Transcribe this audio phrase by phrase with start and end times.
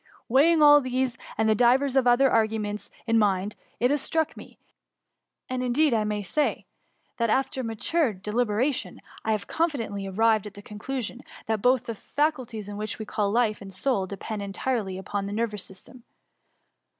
[0.27, 4.57] Weighing all these and divers other arguments in my mind, it has struck me,
[5.47, 6.65] and indeed I may say,
[7.17, 11.93] that after mature deliberation, I have confident ly arrived at the conclusion, that both the
[11.93, 16.03] fa culties which we call life and soul depend en tirely upon the nervous system.